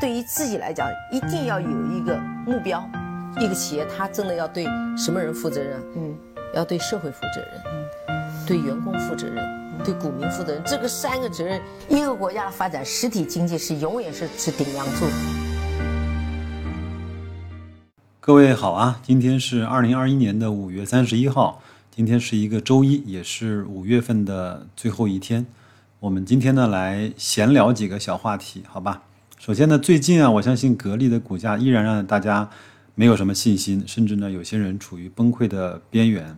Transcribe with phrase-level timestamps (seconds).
[0.00, 2.88] 对于自己来讲，一定要有一个目标。
[3.40, 4.64] 一个企业，它真的要对
[4.96, 5.82] 什么人负责任？
[5.96, 6.16] 嗯，
[6.54, 7.60] 要对社会负责任，
[8.06, 9.44] 嗯，对员工负责任，
[9.84, 10.62] 对股民负责任。
[10.64, 15.06] 这个三个责任，一个国家的发展，实体经济是永远是是顶梁柱。
[18.20, 21.60] 各位好啊，今天是二零二一年的五月三十一号，
[21.90, 25.44] 今天是一个周一，也是五月份的最后一天。
[25.98, 29.02] 我们今天呢来闲聊几个小话题，好吧？
[29.38, 32.50] 首先呢，最近啊，我相信格力的股价依然让大家。
[32.94, 36.36] 没有什么信心，甚至呢，有些人处于崩溃的边缘。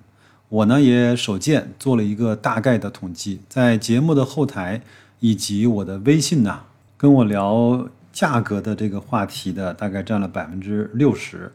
[0.50, 4.82] 我呢也手贱做了一个大概的统计，在节目的后台
[5.20, 6.60] 以及我的微信呐，
[6.98, 11.50] 跟我聊价格的这个话题的大概占了百分之六十。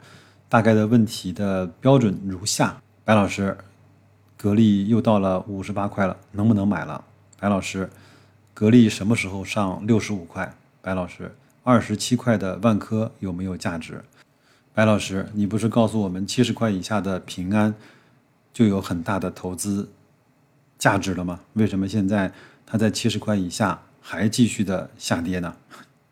[0.49, 3.55] 大概的问题的标准如下：白老师，
[4.35, 7.03] 格力又到了五十八块了，能不能买了？
[7.39, 7.87] 白老师，
[8.55, 10.51] 格力什么时候上六十五块？
[10.85, 11.31] 白老师，
[11.63, 14.03] 二十七块的万科有没有价值？
[14.71, 17.73] 白老师，你不是告诉我们七十块以下的平安
[18.53, 19.89] 就有很大的投资
[20.77, 21.39] 价值了吗？
[21.53, 22.31] 为什么现在
[22.67, 25.55] 它在七十块以下还继续的下跌呢？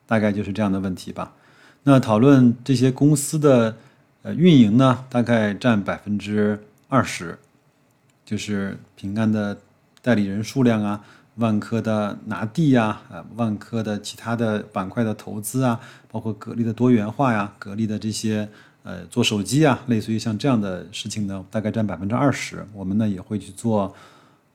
[0.07, 1.35] 大概就是这样的问题吧。
[1.83, 3.77] 那讨论这些公司的
[4.23, 7.37] 呃运营呢，大概占百分之二十，
[8.25, 9.59] 就是平安的
[10.02, 11.05] 代理人数量啊。
[11.36, 15.80] 万科的拿地呀，啊，万科的其他的板块的投资啊，
[16.12, 18.48] 包括格力的多元化呀，格力的这些
[18.84, 22.64] 呃做手机啊，类似于像这样的事情呢，大概占百分之二十。
[22.73, 23.94] 我们呢也会去做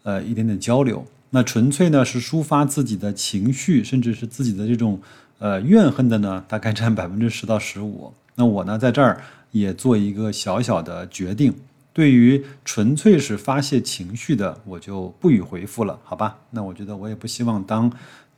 [0.04, 1.04] 呃一点点交流。
[1.30, 5.00] 那纯粹呢是抒发自己的情绪，甚至是自己的这种
[5.38, 8.12] 呃怨恨的呢，大概占百分之十到十五。
[8.36, 11.52] 那我呢在这儿也做一个小小的决定。
[11.98, 16.38] 对于纯粹是发泄情绪的，我就不予回复了，好吧？
[16.50, 17.92] 那我觉得我也不希望当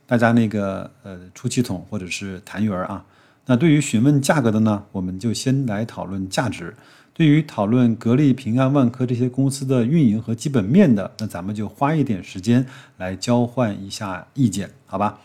[0.07, 3.05] 大家那个呃出气筒或者是痰盂儿啊。
[3.45, 6.75] 那对于询问价格的呢，我们就先来讨论价值。
[7.13, 12.65] 对于讨论格力、平安、万科这些公司的运营和基本面的，那咱们就花一点时间
[12.97, 15.19] 来交换一下意见，好吧？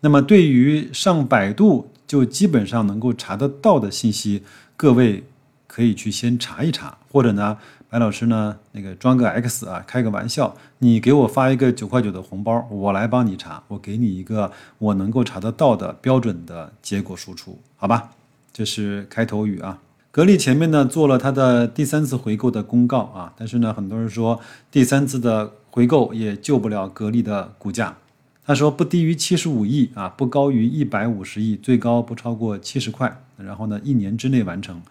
[0.00, 4.42] 那么对于上百度就基本上能够查得到的信息，
[4.76, 5.22] 各位
[5.68, 7.56] 可以去先查一查，或者呢？
[7.88, 8.58] 白老师呢？
[8.72, 18.10] 那个装个 X 啊，开个玩笑，你给我发一个九块九的红包，我来帮你查，我给你一个我能够查得到的标准的结果输出，好吧？
[18.52, 19.78] 这是开头语啊。
[20.10, 27.96] 格力前面呢做了他的第三次回购的公告啊，但是呢，很多人说第三次的回购也救不了格力的股价。
[28.44, 34.82] 他说不低于七十五亿啊，不高于一百五十亿，最高不超过七十块，然后呢，一年之内完成。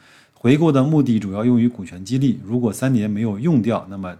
[0.45, 4.15] 回购的目的主要用于股权激励，如果三年没有用掉，那么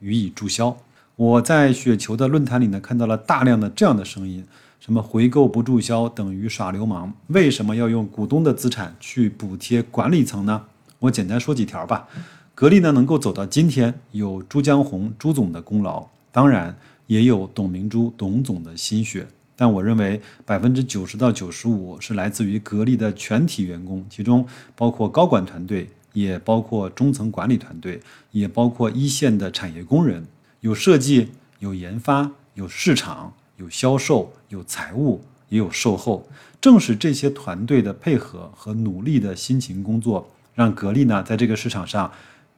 [0.00, 0.76] 予以注销。
[1.16, 4.44] 我在雪球的论坛里呢看到了大量的这样的声音，
[4.78, 7.10] 什么回购不注销等于耍流氓？
[7.28, 10.64] 为什么要用股东的资产去补贴管理层呢？
[10.98, 12.06] 我简单说几条吧。
[12.54, 16.76] 格力呢能够走到今天，有朱江红朱总的功劳，当然
[17.06, 19.26] 也有董明珠董总的心血。
[19.60, 28.00] 但我认为百分之九十到九十五是来自于格力的全体员工，其中包括高管团队，也包括中层管理团队，
[28.30, 30.26] 也包括一线的产业工人，
[30.60, 31.28] 有设计，
[31.58, 35.20] 有研发，有市场，有销售，有财务，
[35.50, 36.26] 也有售后。
[36.58, 42.10] 正是这些团队的配合和努力的辛勤工作，让格力呢在这个市场上，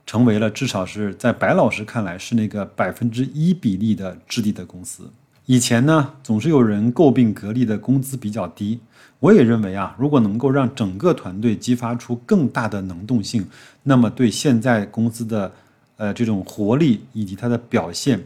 [0.06, 5.10] 成为了至少是在白老师看来是那个百分之一比例的质地的公司。
[5.46, 8.78] 以前呢，总是有人诟病格力的工资比较低。
[9.18, 13.46] 我也认为啊，如果能够让整个团队激发出更大的能动性，
[13.82, 15.52] 那么对现在公司的
[15.96, 18.20] 呃这种活力以及它的表现，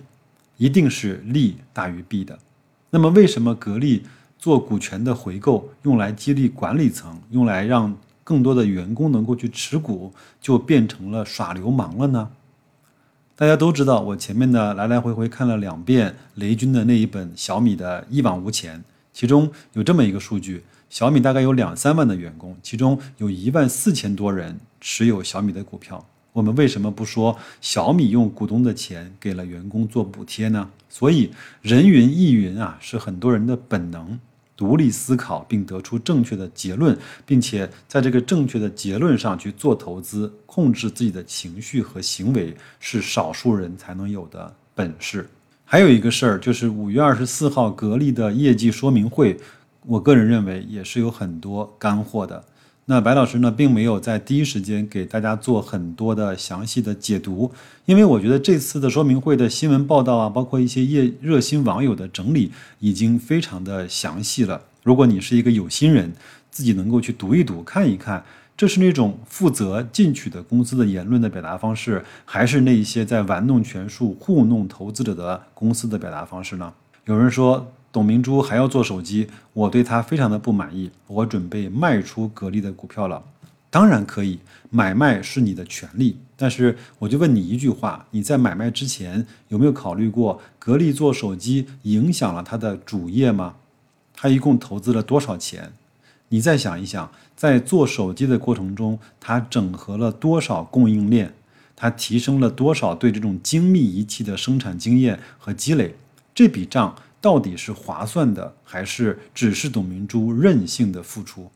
[0.57, 2.39] 一定是利大于弊的。
[2.91, 4.03] 那么为什么格力
[4.39, 7.95] 做股权的回购，用来激励管理层，用来让
[8.25, 12.31] 更多的员工能够去持股，就变成了耍流氓了呢？
[13.39, 18.83] 大家都知道，我前面呢来来回回看了两遍雷军的那一本小米的一往无前，
[19.13, 26.03] 其中有这么一个数据：小米大概有两三万的员工，其中有一万四千多人持有小米的股票。
[26.33, 30.71] 我们为什么不说小米用股东的钱给了员工做补贴呢？
[30.89, 31.31] 所以
[31.61, 34.19] 人云亦云啊，是很多人的本能。
[34.57, 45.29] 独立思考并得出正确的结论，并且在这个正确的结论上去做投资，控制自己的情绪和行为，是少数人才能有的本事。
[45.65, 49.37] 还有一个事儿，就是五月二十四号格力的业绩说明会，
[49.85, 52.43] 我个人认为也是有很多干货的。
[52.89, 57.51] 那白老师呢，并没有在第一时间给大家做很多的详细的解读，
[57.85, 64.63] 因为我觉得这次的说明会的新闻报道啊，包括一些业热心网友的整理，已经非常的详细了。
[64.85, 66.13] 如果你是一个有心人，
[66.53, 68.25] 自己能够去读一读、看一看，
[68.57, 76.73] 这是那种负责进取的公司的言论的表达方式，还是那一些在玩弄权术、糊弄投资者的公司的表达方式呢？
[77.07, 83.25] 有人说董明珠还要做手机，我对他非常的不满意，我准备卖出格力的股票了。
[83.71, 86.19] 当然可以，买卖是你的权利。
[86.37, 93.55] 但是我就问你一句话：你在买卖之前有没有考虑过，格力做手机影响了它的主业吗？
[94.13, 95.73] 他一共投资了多少钱？
[96.29, 101.33] 你再想一想，在做手机的过程中，他整合了多少供应链？
[101.75, 105.95] 他提升了多少对这种精密仪器的生产经验和积累？
[106.35, 111.51] 这笔账到底是划算的，还是只是董明珠任性的付出？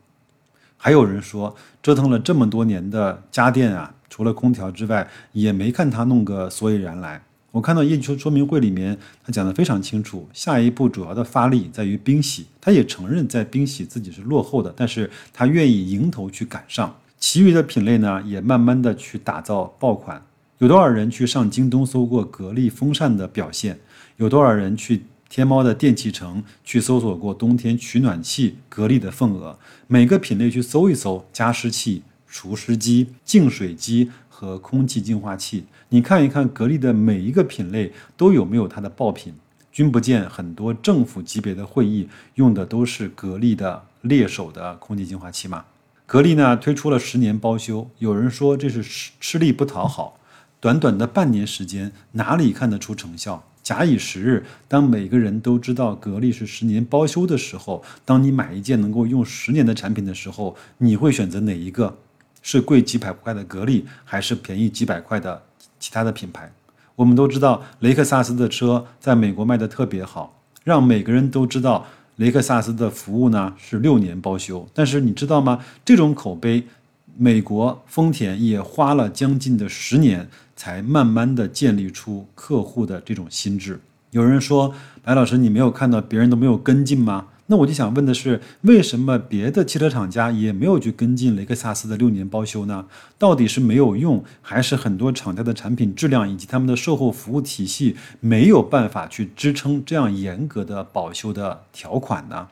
[0.77, 7.23] 还有人说，折腾了这么多年的家电啊，除了空调之外，也没看他弄个所以然来。
[7.53, 12.47] 我看到业绩说明会里面，他讲的非常清楚，下一步主要的发力在于冰洗。
[12.61, 16.97] 他也承认在冰洗自己是落后的，但是他愿意迎头去赶上。
[17.19, 20.25] 其余的品类呢，也慢慢的去打造爆款。
[20.59, 23.79] 有多少人去上京东搜过格力风扇的表现？
[24.17, 25.03] 有多少人去？
[25.31, 29.57] 天猫的电器城去搜索过冬天取暖器格力的份额，
[29.87, 39.33] 每个品类去搜一搜，加湿器、除湿机、净水机和空气净化器，你看一看格力的每一个品类都有没有它的爆品，
[39.71, 45.65] 君不见很多政府级别的会议用的都是格力的猎手的空气净化器吗？
[46.07, 50.19] 格力呢推出了十年包修，有人说这是吃吃力不讨好，
[50.59, 53.45] 短短的半年时间哪里看得出成效？
[53.71, 61.97] 假以时日，当每个人都知道格力是十年包修的时候，当你买一件能够用十年的产品的时候，你会选择哪一个？
[62.43, 65.41] 是贵几百块的格力，还是便宜几百块的
[65.79, 66.51] 其他的品牌？
[66.97, 71.87] 我们都知道雷克萨斯的车在美国卖的特别好，让每个人都知道
[72.17, 74.67] 雷克萨斯的服务呢是六年包修。
[74.75, 75.65] 但是你知道吗？
[75.85, 76.67] 这种口碑，
[77.21, 80.29] 美国丰田也花了将近的十年。
[80.61, 83.81] 才慢慢的建立出客户的这种心智。
[84.11, 87.29] 有人说，白老师，你没有看到别人都没有跟进吗？
[87.47, 92.85] 那我就想问的是，为什么别的汽车厂家也没有去跟进雷克萨斯的六年包修呢？
[93.17, 102.49] 到底是没有用，还是很多厂家的产品质量以及他们的售后服务体系没有办法去支撑这样严格的保修的条款呢？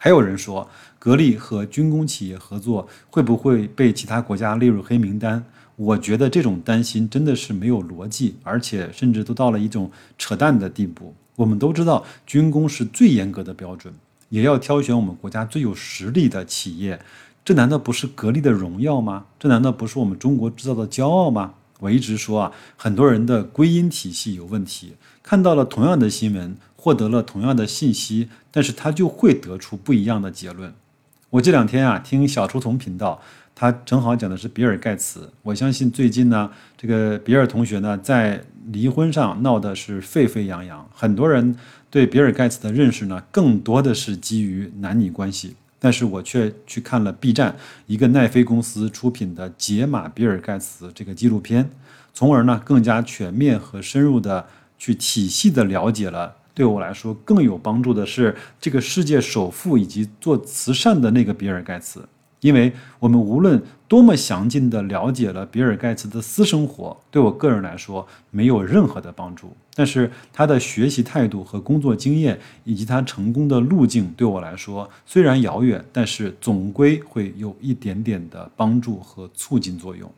[0.00, 5.44] 还有人说，格力和军工企业合作会不会被其他国家列入黑名单？
[5.74, 11.14] 我觉得这种担心真的是没有逻辑，而且甚至都到了一种扯淡的地步。
[11.34, 13.92] 我们都知道，军工是最严格的标准，
[14.28, 17.00] 也要挑选我们国家最有实力的企业。
[17.44, 19.26] 这难道不是格力的荣耀吗？
[19.38, 21.54] 这难道不是我们中国制造的骄傲吗？
[21.80, 30.72] 我一直说啊，很多人的归因体系有问题，看到了同样的新闻，获得了同样的信息，但是他就会得出不一样的结论。
[31.30, 33.20] 我这两天啊，听小书童频道。
[33.60, 41.56] 他正好讲的是比尔盖茨，我相信最近呢，这个比尔同学呢在离婚上闹的是沸沸扬扬，很多人
[41.90, 47.56] 对比尔盖茨的认识呢更多的是基于男女关系，但是我却去看了 B 站
[47.88, 51.68] 一个奈飞公司出品的《解码比尔盖茨》这个纪录片，
[52.14, 54.46] 从而呢更加全面和深入的
[54.78, 62.04] 去体系的了解了，对我来说更有帮助的是这个世界首富以及做慈善的那个比尔盖茨。
[62.40, 69.56] 因为我们无论多么详尽地了解了比尔盖茨的私生活，对我个人来说没有任何的帮助。
[69.72, 80.10] 但是他的学习态度和工作经验，以及他成功的路径，对我来说虽然遥远，但是总归会有一点点的帮助和促进作用。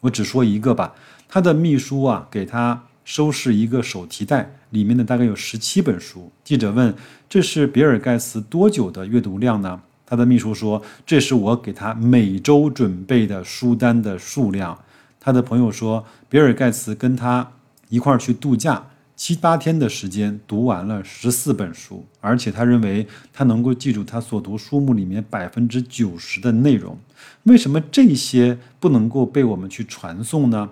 [0.00, 0.94] 我只说一个吧，
[1.28, 6.30] 他的秘书啊给他收拾一个手提袋，里面呢大概有十七本书。
[6.42, 6.94] 记者问
[7.28, 14.76] ：“这是比尔盖茨多久的阅读量呢？”他的秘书说：“这是我给他每周准备的书单的数量。”
[15.20, 17.52] 他的朋友说：“比尔盖茨跟他
[17.88, 18.84] 一块儿去度假，
[19.14, 26.98] 七八天的时间读完了十四本书，而且他认为他能够记住他所读书目里面百分之九十的内容。
[27.44, 30.70] 为什么这些不能够被我们去传送呢？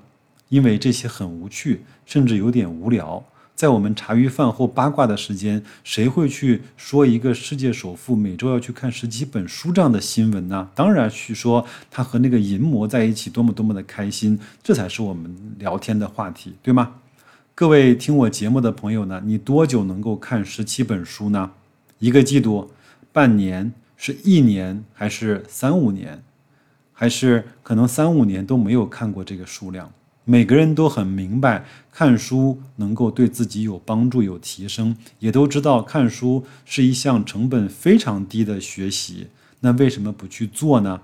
[0.48, 3.22] 因为这些很无趣，甚至有点无聊。”
[3.58, 10.68] 在我们茶余饭后八卦的时间，谁会去说一个世界首富每周要去看十几本书这样的新闻呢？
[10.76, 17.00] 当然去说他和那个淫魔在一起多么多么的开心，这才是我们聊天的话题，对吗？
[17.56, 21.50] 各位听我节目的朋友呢，你多久能够看十七本书呢？
[21.98, 22.70] 一个季度、
[23.12, 26.22] 半年、是一年还是三五年，
[26.92, 29.90] 还是可能三五年都没有看过这个数量？
[30.30, 39.28] 每个人都很明白，看书能够对自己有帮助、有提升，也都知道看书是一项成本非常低的学习。
[39.60, 41.00] 那为什么不去做呢？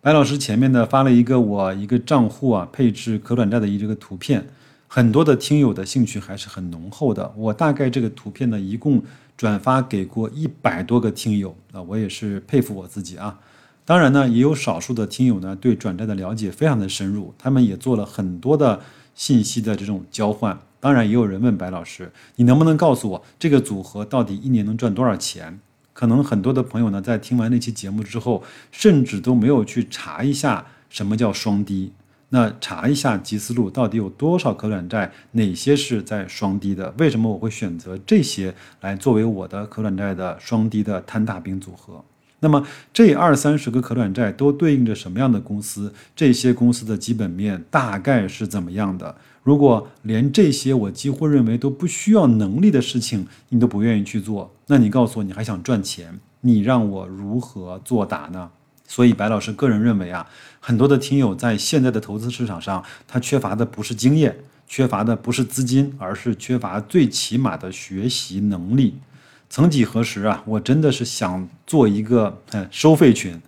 [0.00, 4.46] 白老师前面呢发了一个我一个账户啊配置可转债的一这个图片，
[4.86, 7.34] 很多的听友的兴趣还是很浓厚的。
[7.36, 9.02] 我大概这个图片呢一共
[9.36, 13.40] 转发给过一百多个听友啊，我也是佩服我自己啊。
[13.88, 18.82] 当然呢，也有少数的听友呢对转债的了解非常的深入，他们也做了很多的
[19.14, 20.58] 信息的这种交换。
[20.78, 25.58] 当然，也有人问白老师，你能不能告诉我这个组合到底一年能赚多少钱？
[25.94, 31.92] 可能很多的朋友呢，在听完那期节目之后，甚至都没有去查一下什么叫双低，
[32.28, 36.92] 那查一下吉思路到底有多少可转债，哪些是在双低的？
[36.98, 42.04] 为什么我会选择这些来作为我的可转债的双低的摊大饼组合？
[42.40, 45.92] 那么这二三十个可转债都对应着什么样的公司？
[46.14, 49.16] 这些公司的基本面大概是怎么样的？
[49.42, 58.50] 如果连这些我几乎认为都不需要能力的事情你都不愿意去做，那你告诉我你还想赚钱，你让我如何作答呢？
[58.86, 60.26] 所以白老师个人认为啊，
[60.60, 68.94] 很多的听友在现在的投资市场上，他缺乏的不是经验，缺乏的不是资金，而是缺乏最起码的学习能力。
[69.50, 73.40] 曾几何时啊，我真的是想做一个嗯收费群。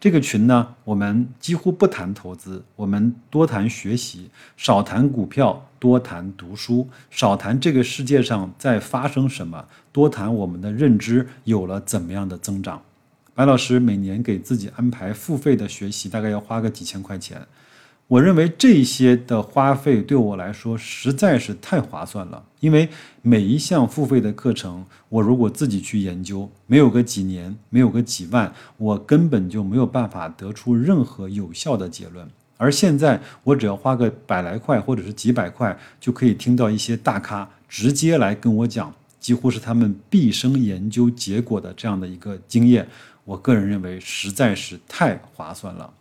[0.00, 12.80] 这个群呢，我们几乎不谈投资，我们多谈学习，少谈股票，多谈读书，少谈这个世界上在发生什么，多谈我们的认知有了怎么样的增长。
[13.34, 17.44] 白老师每年给自己安排付费的学习，大概要花个几千块钱。
[18.08, 22.88] 我认为这些的花费对我来说实在是太划算了，因为
[23.20, 32.26] 每一项付费的课程，我如果自己去研究，没有个几年，没有个几万，我根本就没有办法得出任何有效的结论。
[32.56, 42.88] 而现在，我只要花个百来块或者是几百块，就可以听到一些大咖直接来跟我讲，几乎是他们毕生研究结果的这样的一个经验。
[43.26, 45.92] 我个人认为实在是太划算了。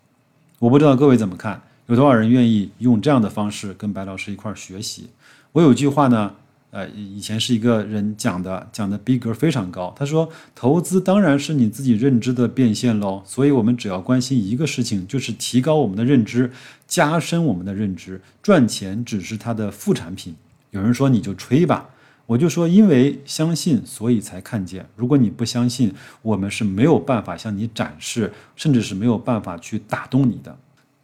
[0.60, 1.62] 我不知道各位怎么看。
[1.88, 5.10] 有多少人愿意用这样的方式跟白老师一块儿学习？
[5.54, 6.34] 我有句话呢，
[6.70, 9.96] 呃，以前是一个人讲的，讲的逼格非常高。
[9.98, 16.52] 他说：“投资当然是你自己认知的变现喽，所以我们只要关心一个事情，就是提高我们的认知，
[16.86, 20.36] 加深我们的认知，赚钱只是它的副产品。”
[20.72, 21.90] 有人说你就吹吧，
[22.26, 24.86] 我就说因为相信，所以才看见。
[24.98, 30.58] 如果你不相信，我们是没有办法向你展示，甚至是没有办法去打动你的。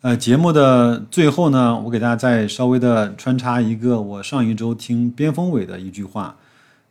[0.04, 6.36] 呃，节目的最后呢，我给大家再稍微的穿插一个我上一周听边锋伟的一句话。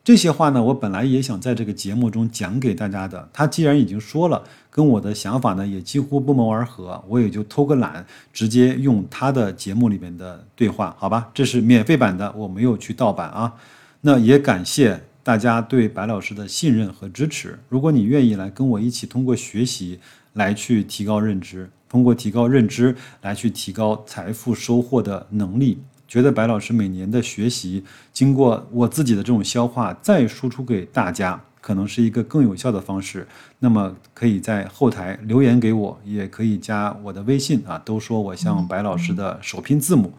[0.02, 3.28] 这些话呢，我本来也想在这个节目中讲给大家的。
[3.30, 11.28] 他既然已经说了，跟我的想法呢也几乎不谋而合，我也就偷个懒，直接用他的节目里面的对话，好吧？
[11.34, 13.52] 这是免费版的，我没有去盗版啊。
[14.00, 17.58] 那也感谢大家对白老师的信任和支持。
[17.68, 20.00] 如果你愿意来跟我一起通过学习
[20.34, 21.70] 来去提高认知。
[21.88, 27.84] 通过提高认知来去提高财富收获的能力，觉得白老师每年的学习，
[28.14, 33.28] 经过我自己的这种消化，再输出给大家，可能是一个更有效的方式。
[33.58, 40.14] 那么可以在后台留言给我，也可以加我的微信啊，都说我像白老师的首拼字母，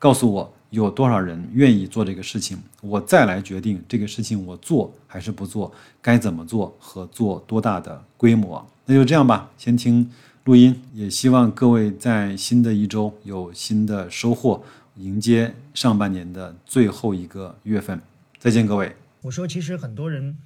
[0.00, 8.66] 告诉我有多少人愿意做这个事情，我再来决定这个事情我做还是不做，该怎么做和做多大的规模。
[8.86, 10.10] 那就这样吧，先听。
[10.44, 14.64] 录音也希望各位在新的一周有新的收获，
[14.96, 18.00] 迎接上半年的最后一个月份。
[18.38, 18.96] 再见，各位。
[19.20, 20.38] 我说，其实很多人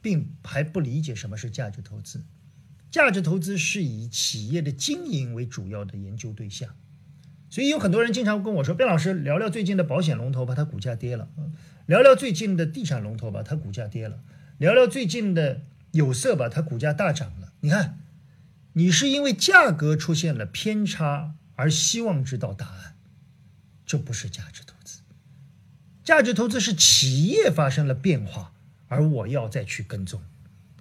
[0.00, 2.24] 并还不理解什么是价值投资。
[2.90, 6.70] 价值投资是以企业的经营为主要的研究对象，
[7.54, 11.28] 所以有很多人经常跟我说：“卞老师，聊聊最近的保险龙头吧，它股价跌了；
[11.86, 14.16] 聊聊最近的地产龙头吧，它股价跌了；
[14.58, 15.60] 聊聊最近的
[15.92, 18.00] 有色吧，它股价大涨了。”你看。
[18.72, 22.96] 你是因为价格出现了偏差而希望知道答案，
[23.86, 24.98] 这不是价值投资。
[26.02, 28.50] 价值投资是企业发生了变化，
[28.88, 30.20] 而我要再去跟踪。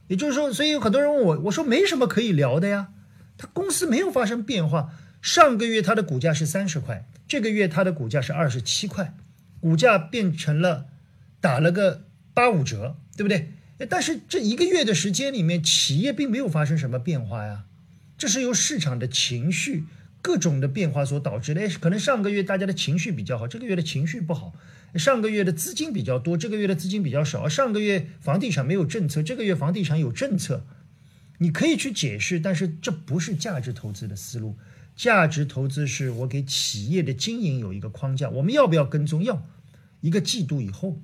[0.07, 2.87] 也就是说，所以有很多人问我，我说没什么可以聊的呀。
[3.37, 4.91] 它公司没有发生变化，
[5.23, 9.15] 上个月它的股价是三十块，这个月它的股价是二十七块，
[9.61, 10.87] 股价变成了
[11.39, 12.03] 打了个
[12.33, 13.53] 八五折，对不对？
[13.89, 17.63] 但是这一个月的时间里面，企业并没有发生什么变化呀。
[18.17, 19.85] 这是由市场的情绪
[20.21, 21.69] 各种的变化所导致的。
[21.79, 24.51] 可能上个月大家的情绪比较好，这个月的情绪不好；
[24.99, 27.47] 上个月的资金比较多，这个月的资金比较少。
[27.47, 30.65] 上个月房地产没有政策，这个月房地产有政策。
[31.37, 34.57] 你可以去解释，但是这不是价值投资的思路。
[34.95, 39.23] 价值投资是我给企业的经营有一个框架，我们要不要跟踪？
[39.23, 39.43] 要。
[40.01, 40.99] 一个季度以后，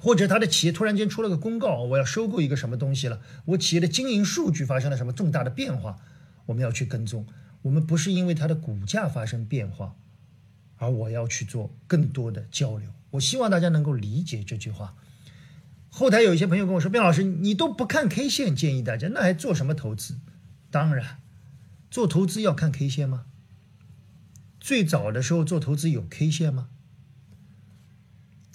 [0.00, 5.98] 或者他的企业突然间出了个公告，我要收购一个什么东西了，我企业的经营数据发生了什么重大的变化，
[6.46, 7.26] 我们要去跟踪。
[7.62, 9.96] 我们不是因为它的股价发生变化，
[10.76, 12.88] 而我要去做更多的交流。
[13.10, 14.94] 我希望大家能够理解这句话。
[15.90, 20.18] 后台有一些朋友跟我说：“卞老师，你都不看 K 线，建议大家那还做什么投资？”
[20.70, 21.18] 当然，
[21.96, 23.24] 做投资要看 K 线吗？
[24.60, 26.68] 最早的时候做投资有 K 线吗？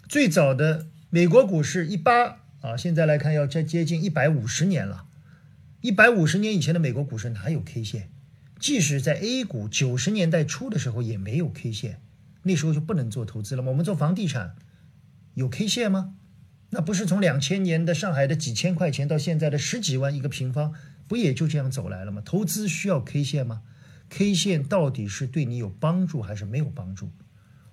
[0.07, 5.07] 最早的美国股市一八啊，现在来看要再接近一百五十年了。
[5.79, 8.11] 一百五十年以前的美国股市哪有 K 线？
[8.59, 11.99] 即使在 A 股九十年代初的时候也没有 K 线，
[12.43, 13.69] 那时候就不能做投资了吗？
[13.69, 14.55] 我们做房地产
[15.33, 16.13] 有 K 线吗？
[16.69, 20.75] 那不是从两千年的上海的几千块钱到现在的十几万一个平方，
[21.11, 22.21] 不也就这样走来了吗？
[22.23, 23.63] 投资需要 K 线吗
[24.07, 27.11] ？K 线到底是对你有帮助还是没有帮助？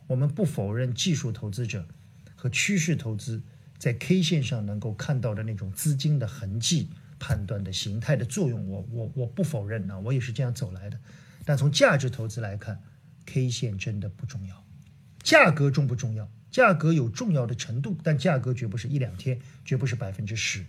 [0.08, 1.86] 我们不否认技术投资者
[2.34, 3.44] 和趋势投资
[3.78, 6.90] 在 K 线上能够看到的那种资金的痕迹、
[7.20, 10.98] 判断的形态的作用，我我我不否认啊，我也是这样走来的。
[11.44, 12.82] 但从价值投资来看
[13.24, 14.64] ，K 线真的不重要，
[15.22, 16.28] 价格重不重要？
[16.50, 20.66] 价格有重要的程度，但价格绝不是一两天，绝不是百分之十。